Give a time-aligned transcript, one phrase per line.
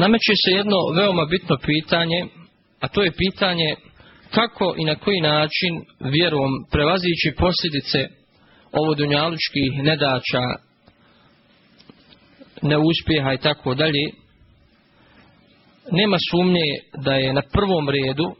[0.00, 2.26] nameće se jedno veoma bitno pitanje,
[2.80, 3.74] a to je pitanje
[4.30, 8.08] kako i na koji način vjerom prevazići posljedice
[8.72, 10.44] ovodunjalučkih nedača,
[12.62, 14.04] neuspjeha i tako dalje,
[15.90, 16.68] nema sumnje
[17.04, 18.34] da je na prvom redu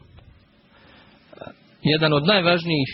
[1.83, 2.89] jedan od najvažnijih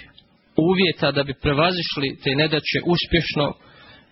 [0.58, 3.54] uvjeta da bi prevazišli te nedaće uspješno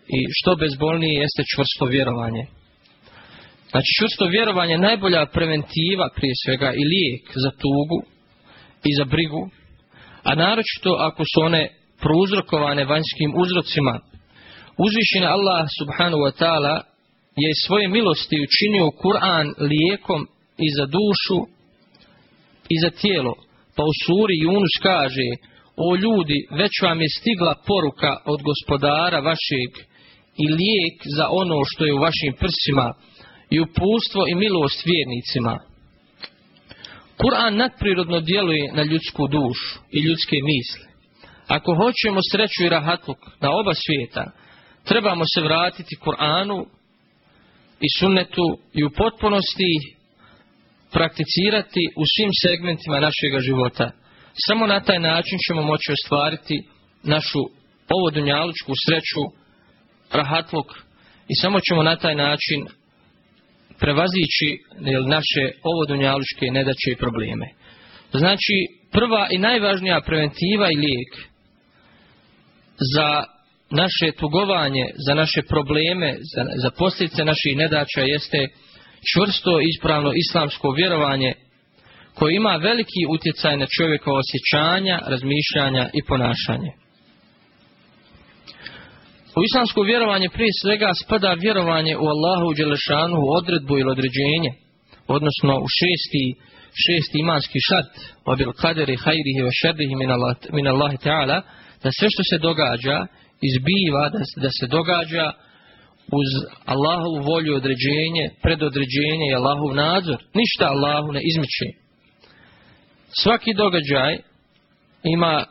[0.07, 2.45] i što bezbolnije jeste čvrsto vjerovanje.
[3.71, 7.99] Znači čvrsto vjerovanje je najbolja preventiva prije svega i lijek za tugu
[8.89, 9.49] i za brigu,
[10.23, 11.63] a naročito ako su one
[12.02, 13.99] prouzrokovane vanjskim uzrocima.
[14.85, 16.76] Uzvišena Allah subhanahu wa ta'ala
[17.43, 20.21] je svoje milosti učinio Kur'an lijekom
[20.65, 21.40] i za dušu
[22.73, 23.34] i za tijelo.
[23.76, 25.27] Pa u suri Yunus kaže,
[25.88, 29.71] o ljudi, već vam je stigla poruka od gospodara vašeg
[30.43, 32.88] i lijek za ono što je u vašim prsima
[33.52, 35.60] i upustvo i milost vjernicima.
[37.22, 40.91] Kur'an nadprirodno djeluje na ljudsku dušu i ljudske misli.
[41.48, 44.32] Ako hoćemo sreću i rahatluk na oba svijeta,
[44.84, 46.66] trebamo se vratiti Kur'anu
[47.85, 49.71] i sunnetu i u potpunosti
[50.91, 53.91] prakticirati u svim segmentima našega života.
[54.48, 56.63] Samo na taj način ćemo moći ostvariti
[57.04, 57.40] našu
[57.96, 59.24] ovodunjalučku sreću,
[60.12, 60.68] rahatluk
[61.27, 62.80] i samo ćemo na taj način
[63.82, 64.50] prevazići
[65.16, 67.47] naše ovodunjalučke nedaće i probleme.
[68.13, 68.56] Znači,
[68.91, 71.12] prva i najvažnija preventiva i lijek
[72.96, 73.24] za
[73.69, 78.47] naše tugovanje, za naše probleme, za, za posljedice naših nedaća jeste
[79.12, 81.34] čvrsto ispravno islamsko vjerovanje
[82.13, 86.72] koje ima veliki utjecaj na čovjekova osjećanja, razmišljanja i ponašanje.
[89.38, 94.51] U islamsko vjerovanje prije svega spada vjerovanje u Allahu u Đelešanu u odredbu ili određenje,
[95.07, 96.25] odnosno u šesti,
[96.84, 97.94] šesti imanski šart,
[98.25, 99.96] obil kaderi hajrihi wa šerrihi
[100.57, 101.38] min Allahi ta'ala,
[101.84, 102.97] da sve što se događa,
[103.50, 105.25] izbiva, da, da se događa
[106.19, 106.30] uz
[106.74, 110.19] Allahovu volju određenje, predodređenje i Allahov nadzor.
[110.42, 111.68] Ništa Allahu ne izmiče.
[113.22, 114.13] Svaki događaj
[115.03, 115.46] ima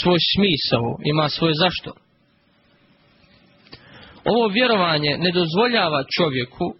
[0.00, 2.05] svoj smisao, ima svoje zašto.
[4.26, 6.74] Ovo vjerovanje ne dozvoljava čovjeku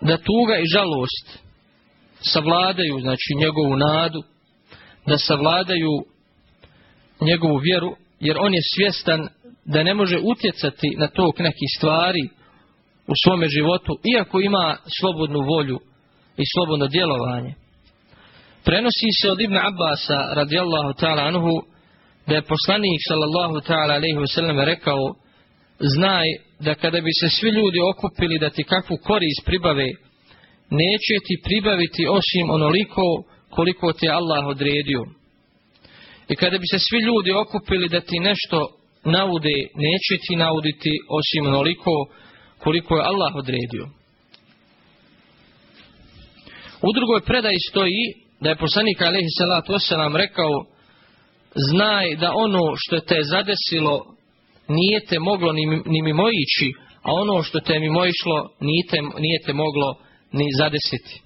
[0.00, 1.38] da tuga i žalost
[2.32, 4.22] savladaju, znači njegovu nadu,
[5.06, 5.90] da savladaju
[7.20, 9.28] njegovu vjeru, jer on je svjestan
[9.64, 12.28] da ne može utjecati na tok nekih stvari
[13.06, 15.78] u svome životu, iako ima slobodnu volju
[16.36, 17.54] i slobodno djelovanje.
[18.64, 21.62] Prenosi se od Ibn Abbasa radijallahu ta'ala anuhu
[22.26, 25.14] da je poslanik sallallahu ta'ala alaihi wasallam rekao
[25.82, 26.26] znaj
[26.60, 29.86] da kada bi se svi ljudi okupili da ti kakvu korist pribave,
[30.70, 33.02] neće ti pribaviti osim onoliko
[33.50, 35.02] koliko ti je Allah odredio.
[36.28, 38.68] I kada bi se svi ljudi okupili da ti nešto
[39.04, 41.90] naude, neće ti nauditi osim onoliko
[42.58, 43.84] koliko je Allah odredio.
[46.82, 48.02] U drugoj predaji stoji
[48.40, 50.64] da je poslanik alaihi salatu wasalam rekao
[51.70, 54.11] znaj da ono što te zadesilo
[54.78, 56.72] nije te moglo ni, ni mimo ići,
[57.02, 59.88] a ono što te mimo išlo nije te, nije te moglo
[60.32, 61.22] ni zadesiti.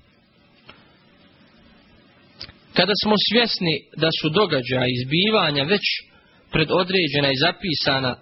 [2.77, 5.85] Kada smo svjesni da su događaja izbivanja već
[6.53, 8.17] predodređena i zapisana,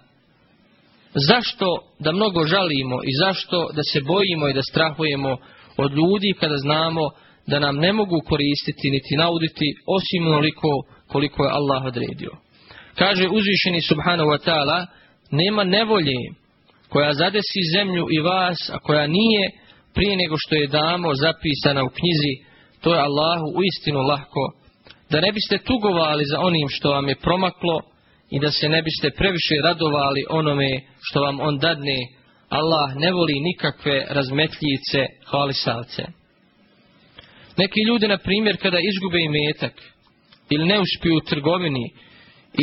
[1.13, 1.67] zašto
[1.99, 5.37] da mnogo žalimo i zašto da se bojimo i da strahujemo
[5.77, 7.01] od ljudi kada znamo
[7.47, 9.65] da nam ne mogu koristiti niti nauditi
[9.97, 10.69] osim onoliko
[11.07, 12.31] koliko je Allah odredio.
[12.95, 14.85] Kaže uzvišeni subhanahu wa ta'ala,
[15.31, 16.19] nema nevolje
[16.89, 19.51] koja zadesi zemlju i vas, a koja nije
[19.93, 22.33] prije nego što je damo zapisana u knjizi,
[22.81, 24.43] to je Allahu uistinu lahko,
[25.09, 27.81] da ne biste tugovali za onim što vam je promaklo
[28.29, 31.99] i da se ne biste previše radovali onome što vam on dadne,
[32.49, 36.03] Allah ne voli nikakve razmetljice hvalisavce.
[37.57, 39.73] Neki ljudi, na primjer, kada izgube imetak
[40.49, 41.85] ili ne uspiju u trgovini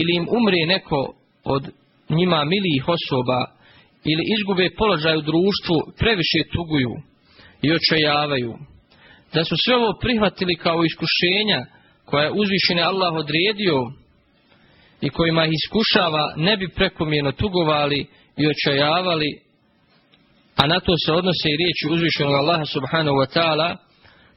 [0.00, 1.14] ili im umre neko
[1.44, 1.70] od
[2.12, 3.40] njima milijih osoba
[4.12, 6.92] ili izgube položaj u društvu, previše tuguju
[7.62, 8.52] i očajavaju.
[9.34, 11.60] Da su sve ovo prihvatili kao iskušenja
[12.04, 13.78] koja je uzvišene Allah odredio
[15.00, 18.06] i kojima ih iskušava, ne bi prekomjerno tugovali
[18.36, 19.30] i očajavali,
[20.56, 23.76] a na to se odnose i riječi uzvišenog Allaha subhanahu wa ta'ala,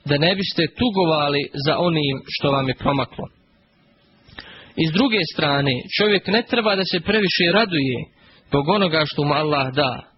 [0.06, 3.26] da ne biste tugovali za onim što vam je promaklo.
[4.76, 7.98] I s druge strane, čovjek ne treba da se previše raduje
[8.48, 10.12] zbog onoga što mu Allah da.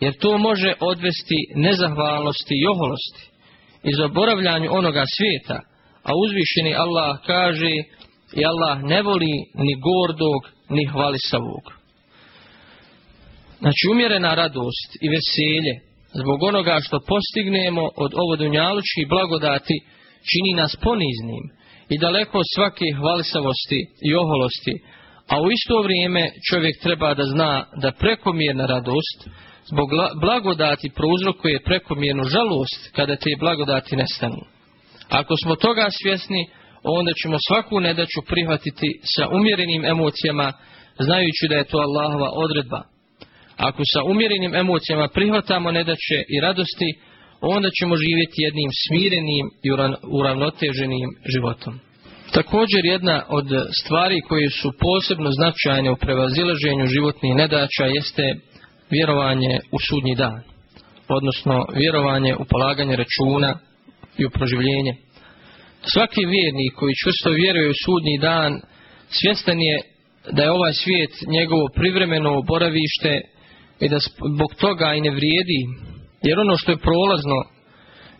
[0.00, 3.24] jer to može odvesti nezahvalnosti i oholosti
[3.84, 5.60] i zaboravljanju onoga svijeta,
[6.02, 7.72] a uzvišeni Allah kaže
[8.36, 10.40] i Allah ne voli ni gordog
[10.70, 11.64] ni hvalisavog.
[13.58, 15.74] Znači umjerena radost i veselje
[16.20, 19.76] zbog onoga što postignemo od ovodunjalučkih blagodati
[20.30, 21.44] čini nas poniznim
[21.88, 24.74] i daleko od svake hvalisavosti i oholosti,
[25.28, 29.18] a u isto vrijeme čovjek treba da zna da prekomjerna radost
[29.70, 29.88] zbog
[30.20, 34.42] blagodati prouzrokuje prekomjernu žalost kada te blagodati nestanu.
[35.08, 36.46] Ako smo toga svjesni,
[36.82, 40.52] onda ćemo svaku nedaću prihvatiti sa umjerenim emocijama,
[40.98, 42.82] znajući da je to Allahova odredba.
[43.56, 46.90] Ako sa umjerenim emocijama prihvatamo nedaće i radosti,
[47.40, 49.68] onda ćemo živjeti jednim smirenim i
[50.20, 51.80] uravnoteženim životom.
[52.32, 53.46] Također jedna od
[53.82, 58.34] stvari koje su posebno značajne u prevazilaženju životnih nedaća jeste
[58.90, 60.42] vjerovanje u sudnji dan,
[61.08, 63.58] odnosno vjerovanje u polaganje računa
[64.18, 64.92] i u proživljenje.
[65.92, 68.60] Svaki vjernik koji čvrsto vjeruje u sudnji dan
[69.08, 69.76] svjestan je
[70.32, 73.20] da je ovaj svijet njegovo privremeno boravište
[73.80, 73.98] i da
[74.34, 75.60] zbog toga i ne vrijedi,
[76.26, 77.38] jer ono što je prolazno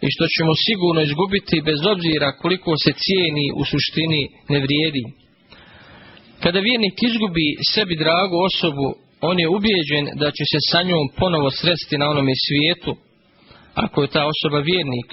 [0.04, 4.22] i što ćemo sigurno izgubiti bez obzira koliko se cijeni u suštini
[4.52, 5.04] ne vrijedi.
[6.42, 8.88] Kada vjernik izgubi sebi dragu osobu,
[9.20, 12.92] on je ubijeđen da će se sa njom ponovo sresti na onome svijetu,
[13.74, 15.10] ako je ta osoba vjernik.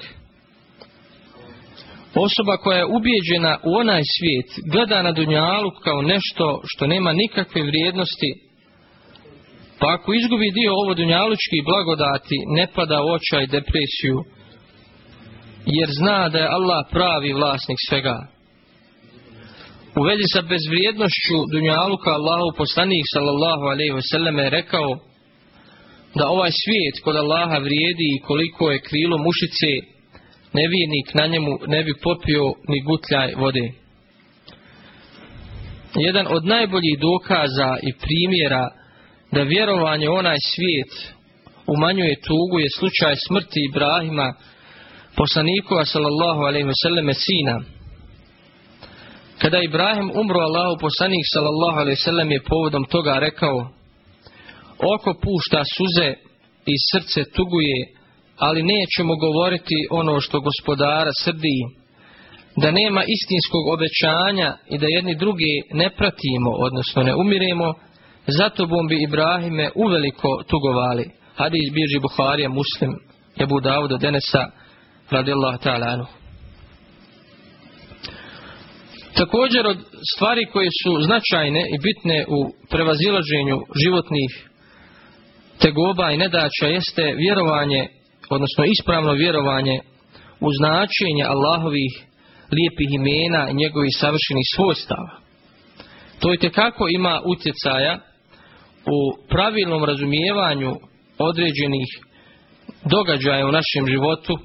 [2.26, 7.62] Osoba koja je ubijeđena u onaj svijet gleda na dunjalu kao nešto što nema nikakve
[7.62, 8.30] vrijednosti,
[9.78, 14.18] pa ako izgubi dio ovo dunjalučkih blagodati, ne pada u očaj depresiju,
[15.76, 18.18] jer zna da je Allah pravi vlasnik svega.
[19.98, 24.88] U vezi sa bezvrijednošću Dunjaluka Allahu poslanik sallallahu alaihi wasallam je rekao
[26.18, 29.72] da ovaj svijet kod Allaha vrijedi i koliko je krilo mušice,
[30.58, 33.66] nevijenik na njemu ne bi popio ni gutljaj vode.
[36.06, 38.64] Jedan od najboljih dokaza i primjera
[39.36, 40.92] da vjerovanje onaj svijet
[41.74, 44.28] umanjuje tugu je slučaj smrti Ibrahima
[45.16, 47.56] poslanikova sallallahu alaihi wasallam sina.
[49.42, 53.58] Kada Ibrahim umro Allahu poslanik sallallahu alaihi wasallam je povodom toga rekao
[54.94, 56.08] Oko pušta suze
[56.72, 57.78] i srce tuguje,
[58.46, 61.58] ali nećemo govoriti ono što gospodara srdi,
[62.62, 67.74] da nema istinskog obećanja i da jedni drugi ne pratimo, odnosno ne umiremo,
[68.26, 71.10] zato bom bi Ibrahime uveliko tugovali.
[71.36, 72.92] Hadis bježi Buharija muslim,
[73.40, 74.50] Ebu Dauda Denesa,
[75.10, 76.06] radijallahu ta'ala.
[79.16, 79.78] Također od
[80.14, 82.38] stvari koje su značajne i bitne u
[82.70, 84.30] prevazilaženju životnih
[85.58, 87.88] tegoba i nedaća jeste vjerovanje,
[88.30, 89.80] odnosno ispravno vjerovanje
[90.40, 91.92] u značenje Allahovih
[92.56, 95.12] lijepih imena i njegovih savršenih svojstava.
[96.20, 97.98] To je kako ima utjecaja
[98.94, 100.72] u pravilnom razumijevanju
[101.18, 101.88] određenih
[102.84, 104.38] događaja u našem životu,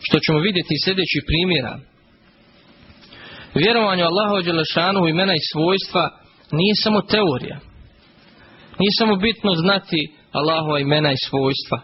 [0.00, 1.78] što ćemo vidjeti iz sljedećih primjera.
[3.54, 6.10] Vjerovanje u Allahu Đelešanu imena i svojstva
[6.52, 7.58] nije samo teorija.
[8.78, 10.00] Nije samo bitno znati
[10.32, 11.78] Allahova imena i svojstva.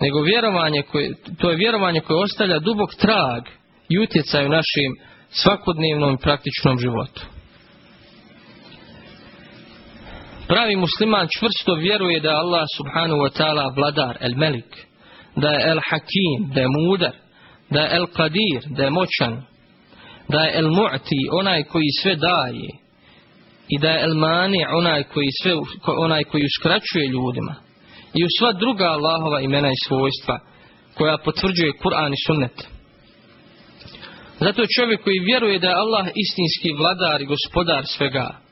[0.00, 3.42] Nego vjerovanje koje, to je vjerovanje koje ostavlja dubok trag
[3.88, 4.90] i utjecaj u našem
[5.30, 7.22] svakodnevnom i praktičnom životu.
[10.50, 14.86] Pravi musliman čvrsto vjeruje da je Allah subhanahu wa ta'ala vladar, el melik,
[15.36, 17.14] da je el hakim, da je mudar,
[17.70, 19.42] da je el qadir, da je moćan,
[20.28, 22.70] da je el mu'ti, onaj koji sve daje,
[23.68, 25.52] i da je el mani, onaj koji, sve,
[25.86, 27.54] onaj koji uskraćuje ljudima,
[28.14, 30.38] i u sva druga Allahova imena i svojstva,
[30.94, 32.68] koja potvrđuje Kur'an i sunnet.
[34.40, 38.49] Zato čovjek koji vjeruje da je Allah istinski vladar i gospodar svega,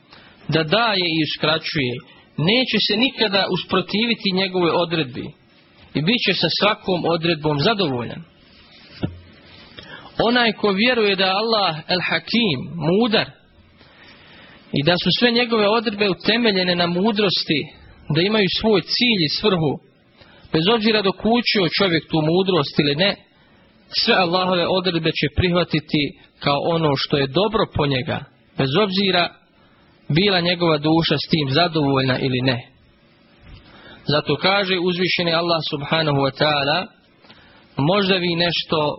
[0.48, 1.94] da daje i uskraćuje,
[2.36, 5.26] neće se nikada usprotiviti njegove odredbi
[5.94, 8.22] i bit će sa svakom odredbom zadovoljan.
[10.28, 13.30] Onaj ko vjeruje da je Allah el hakim, mudar,
[14.72, 17.60] i da su sve njegove odredbe utemeljene na mudrosti,
[18.14, 19.72] da imaju svoj cilj i svrhu,
[20.52, 23.16] bez obzira dok učio čovjek tu mudrost ili ne,
[24.00, 26.02] sve Allahove odredbe će prihvatiti
[26.38, 28.24] kao ono što je dobro po njega,
[28.58, 29.34] bez obzira
[30.08, 32.68] bila njegova duša s tim zadovoljna ili ne.
[34.06, 36.86] Zato kaže uzvišeni Allah subhanahu wa ta'ala,
[37.76, 38.96] možda vi nešto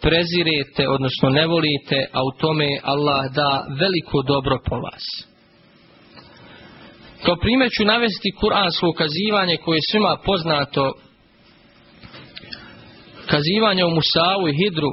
[0.00, 5.04] prezirete, odnosno ne volite, a u tome Allah da veliko dobro po vas.
[7.24, 10.92] Kao primjer ću navesti kuransko ukazivanje koje je svima poznato
[13.26, 14.90] kazivanje u Musavu i Hidru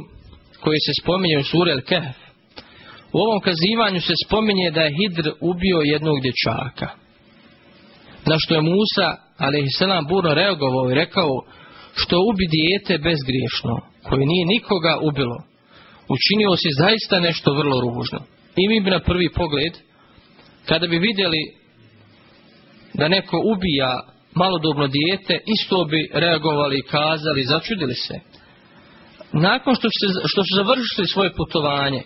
[0.59, 2.26] koje se spominje u suri El Kehf.
[3.17, 6.89] U ovom kazivanju se spominje da je Hidr ubio jednog dječaka.
[8.29, 9.07] Na što je Musa,
[9.45, 9.79] a.s.
[10.09, 11.31] burno reagovao i rekao
[11.95, 15.37] što ubi dijete bezgriješno, koje nije nikoga ubilo,
[16.15, 18.19] učinio si zaista nešto vrlo ružno.
[18.61, 19.73] I mi bi na prvi pogled,
[20.65, 21.41] kada bi vidjeli
[22.93, 23.91] da neko ubija
[24.33, 28.15] malodobno dijete, isto bi reagovali i kazali, začudili se.
[29.33, 32.01] Nakon što, se, što su završili svoje putovanje,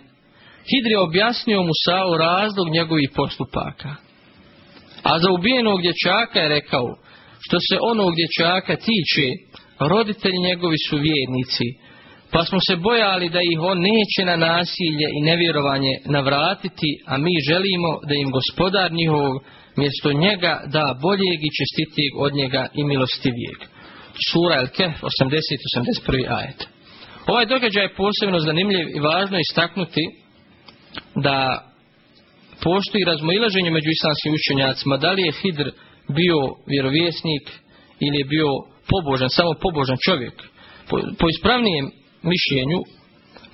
[0.69, 3.91] Hidri objasnio Musao razlog njegovih postupaka.
[5.03, 6.87] A za ubijenog dječaka je rekao,
[7.45, 9.27] što se onog dječaka tiče,
[9.79, 11.67] roditelji njegovi su vjernici,
[12.31, 17.33] pa smo se bojali da ih on neće na nasilje i nevjerovanje navratiti, a mi
[17.49, 19.31] želimo da im gospodar njihov
[19.81, 23.59] mjesto njega da boljeg i čestitijeg od njega i milostivijeg.
[24.29, 26.59] Sura El Kehf 80-81 ajet.
[27.27, 30.03] Ovaj događaj je posebno zanimljiv i važno istaknuti
[31.15, 31.37] da
[32.63, 35.67] postoji razmoilaženje među islamskim učenjacima da li je Hidr
[36.07, 37.45] bio vjerovjesnik
[37.99, 38.49] ili je bio
[38.91, 40.33] pobožan, samo pobožan čovjek.
[40.89, 41.85] Po, po ispravnijem
[42.33, 42.79] mišljenju,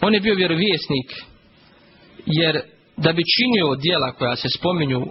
[0.01, 1.09] on je bio vjerovjesnik,
[2.25, 2.61] jer
[2.97, 5.01] da bi činio dijela koja se spominju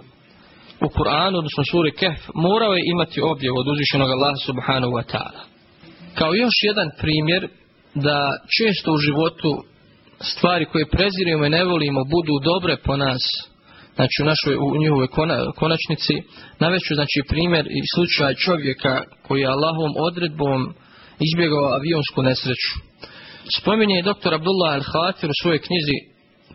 [0.85, 5.41] u Kur'anu, odnosno suri Kehf, morao je imati objav od uzvišenog Allaha subhanahu wa ta'ala.
[6.15, 7.47] Kao još jedan primjer
[7.95, 8.17] da
[8.57, 9.51] često u životu
[10.21, 13.21] stvari koje prezirujemo i ne volimo budu dobre po nas,
[13.95, 15.07] znači u našoj u njihovoj
[15.55, 16.13] konačnici,
[16.59, 20.73] naveću znači primjer i slučaj čovjeka koji je Allahovom odredbom
[21.27, 22.71] izbjegao avionsku nesreću.
[23.57, 25.97] Spominje je doktor Abdullah al-Hatir u svojoj knjizi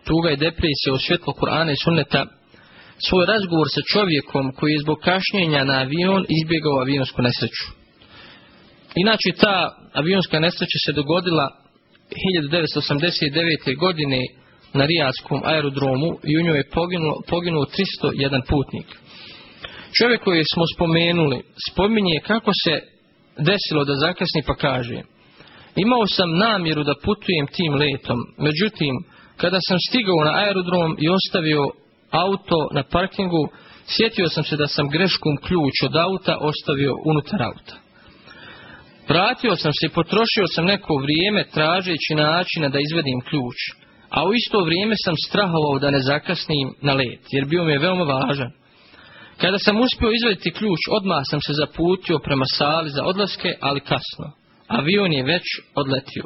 [0.07, 2.25] Tuga i depresija u svjetlo Kur'ana i sunneta
[3.07, 7.65] svoj razgovor sa čovjekom koji je zbog kašnjenja na avion izbjegao avionsku nesreću.
[8.95, 9.55] Inače ta
[9.93, 11.62] avionska nesreća se dogodila
[12.09, 13.77] 1989.
[13.77, 14.19] godine
[14.73, 18.85] na Rijadskom aerodromu i u njoj je poginuo, poginuo 301 putnik.
[20.01, 21.41] Čovjek koji smo spomenuli
[21.71, 22.81] spominje kako se
[23.37, 25.01] desilo da zakasni pa kaže
[25.75, 28.93] Imao sam namjeru da putujem tim letom, međutim,
[29.37, 31.63] kada sam stigao na aerodrom i ostavio
[32.11, 33.49] auto na parkingu,
[33.87, 37.82] sjetio sam se da sam greškom ključ od auta ostavio unutar auta.
[39.09, 43.59] Vratio sam se i potrošio sam neko vrijeme tražeći načina da izvedim ključ,
[44.09, 47.79] a u isto vrijeme sam strahovao da ne zakasnim na let, jer bio mi je
[47.79, 48.51] veoma važan.
[49.37, 54.27] Kada sam uspio izvediti ključ, odmah sam se zaputio prema sali za odlaske, ali kasno.
[54.67, 55.43] Avion je već
[55.75, 56.25] odletio.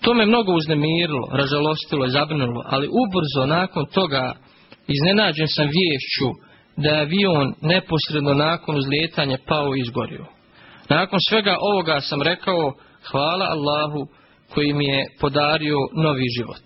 [0.00, 4.34] To me mnogo uznemirilo, ražalostilo i zabrinulo, ali ubrzo nakon toga
[4.88, 6.28] iznenađen sam viješću
[6.76, 10.39] da je avion neposredno nakon uzlijetanja pao i izgorio.
[10.90, 12.72] Nakon svega ovoga sam rekao
[13.10, 14.06] hvala Allahu
[14.54, 16.64] koji mi je podario novi život.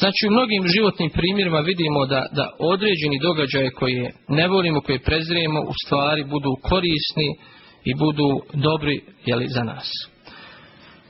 [0.00, 5.60] Znači u mnogim životnim primjerima vidimo da, da određeni događaje koje ne volimo, koje prezrijemo
[5.60, 7.28] u stvari budu korisni
[7.84, 9.90] i budu dobri jeli, za nas.